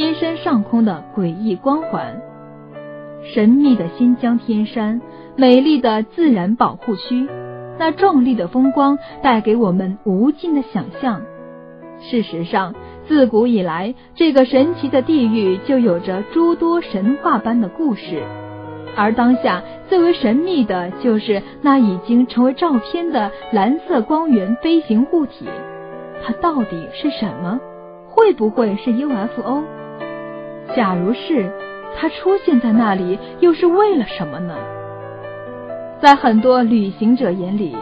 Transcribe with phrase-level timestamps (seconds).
[0.00, 2.22] 天山上空的诡异光环。
[3.22, 5.02] 神秘的新疆天山，
[5.36, 7.28] 美丽的自然保护区，
[7.78, 11.20] 那壮丽的风光带给我们无尽的想象。
[12.00, 12.74] 事实上，
[13.08, 18.22] 自古以来，这个神奇的地域就有着诸多神话般的故事。
[18.96, 25.44] 而当下最为神秘的就是那已经成为照片的蓝色光源飞行物体，
[26.24, 27.60] 它到底是什么？
[28.08, 29.62] 会不会是 UFO？
[30.76, 31.50] 假如是，
[31.96, 34.54] 它出现在那里又是为了什么呢？
[36.00, 37.76] 在很多旅行者眼里，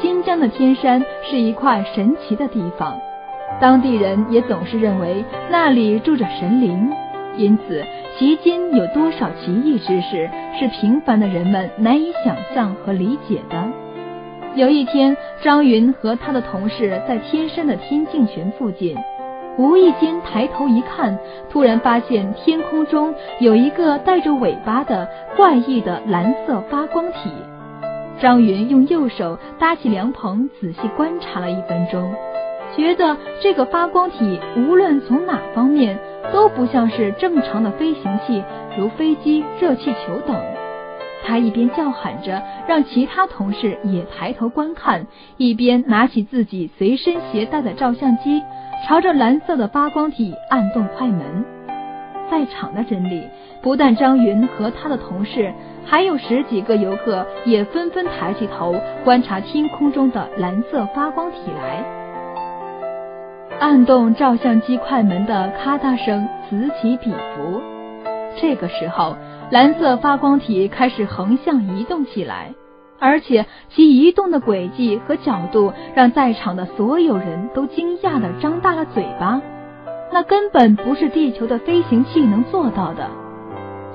[0.00, 2.98] 新疆的天山是一块神奇的地方，
[3.60, 6.90] 当地人也总是认为那里住着神灵，
[7.36, 7.84] 因此。
[8.18, 13.64] 其间有多少奇异之事是平凡的人们难以想象和理解的？
[14.56, 18.96] 有一天，张云和他的同事在天山的天境泉附近，
[19.58, 21.18] 无意间抬头一看，
[21.50, 27.30] 突然发现天空中有一个带着尾巴的怪异的蓝色发光体。
[28.20, 32.14] 张云用右手搭起凉棚，仔细观察了一分钟。
[32.76, 35.98] 觉得这个发光体无论从哪方面
[36.32, 38.44] 都不像是正常的飞行器，
[38.76, 40.36] 如飞机、热气球等。
[41.24, 48.40] 他一边叫喊着让其他同事也抬头观看，一边拿起自己随身携带的照相机，
[48.86, 51.44] 朝着蓝色的发光体按动快门。
[52.30, 53.26] 在场的人里，
[53.62, 55.52] 不但张云和他的同事，
[55.84, 61.82] 还有十几个游客也纷纷抬起头观察天空中的蓝色发光体来。
[63.58, 67.60] 按动照相机快门的咔嗒声此起彼伏。
[68.40, 69.16] 这个时候，
[69.50, 72.52] 蓝色发光体开始横向移动起来，
[72.98, 79.40] 而且其移动的轨迹和角度让在场的所有人都惊讶的张大了嘴巴。
[80.12, 83.10] 那根本不是地球的飞行器能做到的。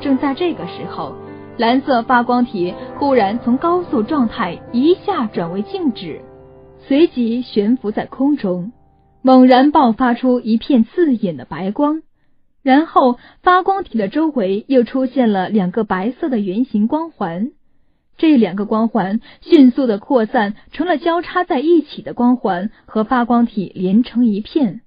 [0.00, 1.14] 正在这个时候，
[1.56, 6.20] 蓝色发光体忽然从高速状态一下转为静止，
[6.86, 8.72] 随即悬浮在空中。
[9.22, 12.02] 猛然爆发出一片刺眼的白光，
[12.62, 17.52] 然后发光体的周围又出现了两个白色的圆形光环。
[18.16, 24.80] 这两个光环迅速的扩散成了交叉在一起的光环，和发光体连成一片。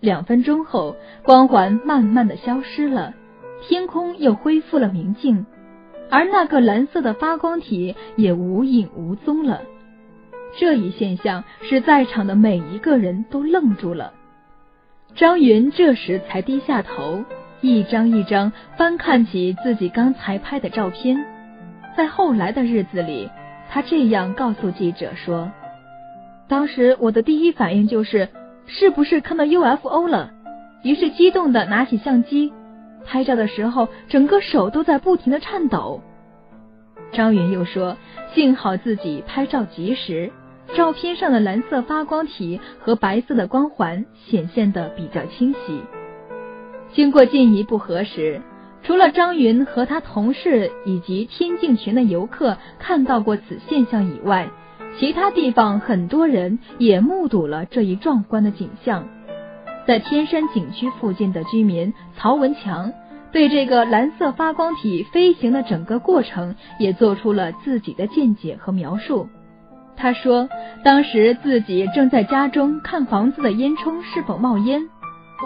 [0.00, 3.14] 两分钟后，光环慢慢的消失了，
[3.62, 5.46] 天空又恢复了明净，
[6.10, 9.62] 而那个蓝色的发光体也无影无踪了。
[10.58, 14.14] 这一现象使在场的每一个人都愣住了。
[15.14, 17.24] 张云这时才低下头，
[17.60, 21.24] 一张一张翻看起自己刚才拍的照片。
[21.98, 23.28] 在后来的日子里，
[23.68, 25.50] 他这样告诉记者说
[26.46, 28.28] ：“当时我的第一反应就是，
[28.68, 30.30] 是不是看到 UFO 了？
[30.84, 32.52] 于是激动的拿起相机，
[33.04, 36.00] 拍照的时候，整个手都在不停的颤抖。”
[37.10, 37.96] 张云又说
[38.32, 40.30] ：“幸好自己拍照及时。”
[40.76, 45.82] 照片上的蓝色发光体和白色的光环显现的比较清晰。
[46.92, 48.40] 经过进一步核实，
[48.88, 54.48] 除了张云和他同事以及天境群的游客看到过此现象以外，
[54.98, 59.06] 其他地方很多人也目睹了这一壮观的景象。
[59.86, 62.90] 在天山景区附近的居民曹文强
[63.30, 69.28] 对这个蓝色发光体飞行的整个过程也做出了自己的见解和描述。
[69.98, 70.48] 他说，
[70.82, 74.88] 当时自己正在家中看房子的烟囱是否冒烟，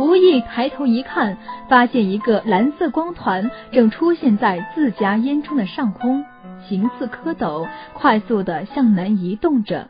[0.01, 1.37] 无意抬头一看，
[1.69, 6.25] 发现一个蓝色光团正出现在自家烟囱的上空，
[6.67, 9.89] 形似蝌蚪，快速的向南移动着，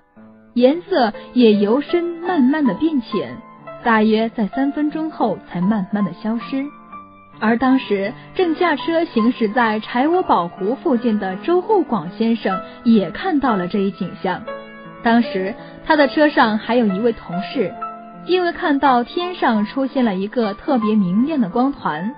[0.55, 3.37] 颜色也由深慢慢的变浅，
[3.85, 6.65] 大约在三分钟后才慢慢的消失。
[7.39, 14.43] 而当时正驾车行驶在柴窝堡湖附近的周厚广先生也看到了这一景象。
[15.03, 17.75] 当时他的车上还有一位同事，
[18.27, 22.15] 因为看到天上出现了一个特别明亮的光团，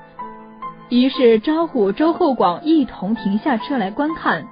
[0.90, 4.46] 于是招呼周厚广一同停下车来观看。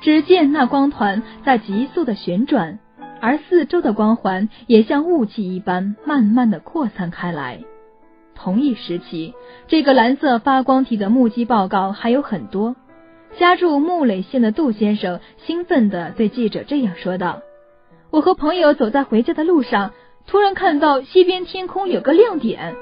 [0.00, 2.78] 只见那光团在急速的旋转，
[3.20, 7.60] 而四周的光环也像雾气一般慢慢的扩散开来。
[8.36, 9.34] 同一时期，
[9.66, 12.76] 这个蓝色发光体的目击报告还有很多。
[13.38, 17.40] 家住木垒县的杜先生兴奋地对记者这样说道
[18.10, 19.92] ：“我和朋友走在回家的路上，
[20.28, 22.76] 突然看到西边天空有个亮点，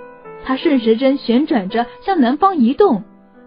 [0.44, 3.04] 它顺时针旋转着向南方移动，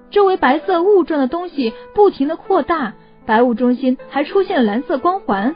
[0.10, 2.94] 周围白色雾状的东西不停的扩大，
[3.26, 5.56] 白雾中心还出现了蓝色光环。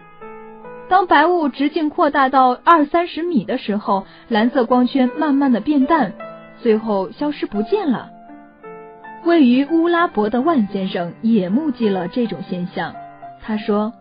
[0.89, 6.13] 当白雾直径扩大到二三十米的时候，蓝色光圈慢慢的变淡。”
[6.61, 8.09] 最后消失不见了。
[9.25, 12.93] 位于乌拉伯的万先生也目击了这种现象。
[13.41, 13.91] 他说：“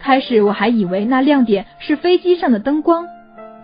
[0.00, 3.06] 开始我还以为那亮点是飞机上的灯光，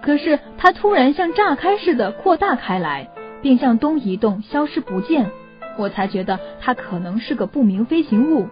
[0.03, 3.11] 可是它突然像炸开似的扩大开来，
[3.43, 5.31] 并向东移动，消失不见。
[5.79, 8.49] 我才觉得它可能是个不明飞行物。”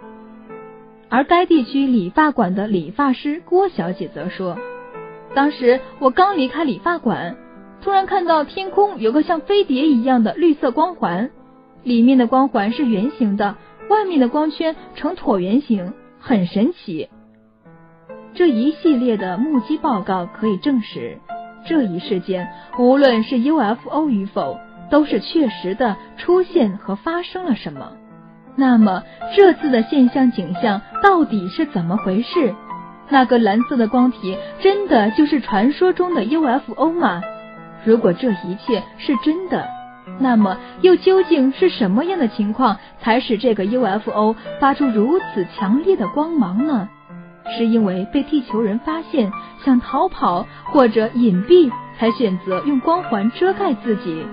[1.11, 4.59] 而该地区理发馆的理发师郭小姐则说
[5.35, 7.37] ：“当时我刚离开理发馆，
[7.81, 11.31] 突然看到天空有个像飞碟一样的绿色光环，
[11.83, 13.57] 里面的光环是圆形的，
[13.89, 17.09] 外面的光圈呈椭圆形，很神奇。”
[18.35, 21.19] 这一系列的目击报告可以证实，
[21.69, 22.49] 这一事件
[22.79, 24.59] 无论是 UFO 与否，
[24.91, 27.93] 都是确实的出现和发生了什么。
[28.57, 29.03] 那么
[29.37, 32.55] 这次的现象景象到底是怎么回事？
[33.11, 37.23] 那个蓝色的光体真的就是传说中的 UFO 吗？
[37.85, 39.67] 如果这一切是真的，
[40.19, 46.89] 那么又究竟是什么样的情况才使这个 UFO 发出如此强烈的光芒呢？
[47.57, 49.33] 是因为被地球人发现
[49.65, 54.25] 想逃跑或者隐蔽才选择用光环遮盖自己，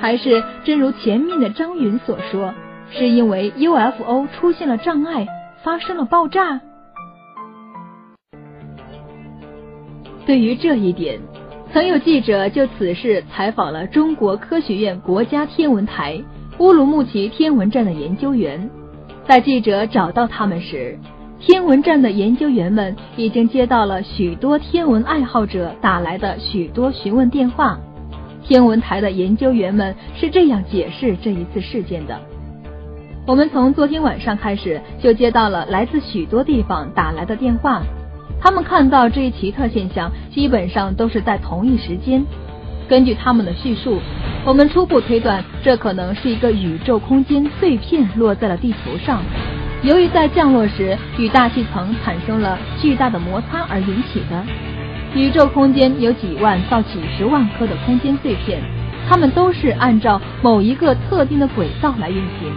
[0.00, 2.52] 还是真如前面的张云所说？
[2.92, 5.26] 是因为 UFO 出现了障碍，
[5.62, 6.60] 发生了爆炸。
[10.26, 11.20] 对于这一点，
[11.72, 16.20] 曾有记者就此事采访了中国科学院国家天文台
[16.58, 18.70] 乌鲁木齐天文站的研究员。
[19.26, 20.98] 在记者找到他们时，
[21.40, 27.78] 天文站的研究员们已经接到了许多天文爱好者打来的许多询问电话。
[28.44, 32.20] 天文台的研究员们是这样解释这一次事件的。
[33.26, 37.82] 我们从昨天晚上开始就接到了来自许多地方打来的电话，
[38.38, 42.22] 他们看到这一奇特现象基本上都是在同一时间。
[42.86, 43.98] 根据他们的叙述，
[44.44, 49.22] 我们初步推断这可能是一个宇宙空间碎片落在了地球上，
[49.82, 54.44] 由于在降落时与大气层产生了巨大的摩擦而引起的。
[55.14, 58.60] 宇宙空间有几万到几十万颗的空间碎片，
[59.08, 62.52] 它们都是按照某一个特定的轨道来运行。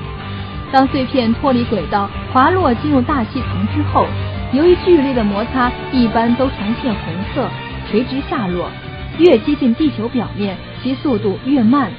[0.71, 4.05] 当碎片脱离轨道滑落进入大气层之后，
[4.51, 7.47] 由于剧烈的摩擦，一般都呈现红色，
[7.89, 8.69] 垂直下落。
[9.17, 11.91] 越接近地球表面，其速度越慢，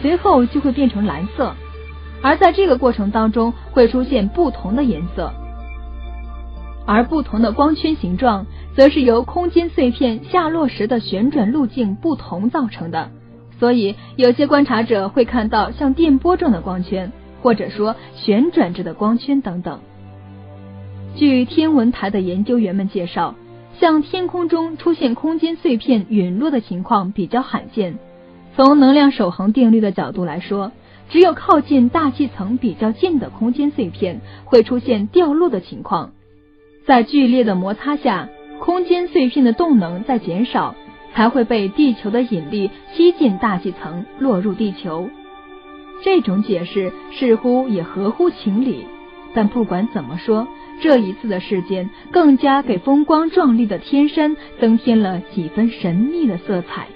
[0.00, 1.54] 随后就会变成蓝色。
[2.22, 5.32] 而在这个过程当中，会出现不同的颜色，
[6.86, 8.46] 而不同的光圈形状，
[8.76, 13.10] 则是由空间碎片下落时的旋转路径不同造成的。
[13.58, 17.10] 所以，有些观察者会看到像电波状的光圈。
[17.42, 19.80] 或者说旋转着的光圈等等。
[21.16, 23.34] 据天文台的研究员们介绍，
[23.80, 27.98] 像天空中出现空间碎片陨落的情况比较罕见。
[28.54, 30.70] 从能量守恒定律的角度来说，
[31.12, 36.12] 只有靠近大气层比较近的空间碎片会出现掉落的情况。
[36.86, 38.30] 在剧烈的摩擦下，
[38.60, 40.74] 空间碎片的动能在减少，
[41.12, 45.10] 才会被地球的引力吸进大气层，落入地球。
[46.02, 48.86] 这种解释似乎也合乎情理，
[49.34, 50.48] 但不管怎么说，
[50.80, 56.86] 这一次的事件更加给风光壮丽的天山增添了几分神秘的色彩。